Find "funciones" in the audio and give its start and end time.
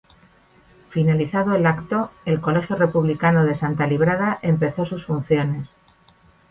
5.05-5.75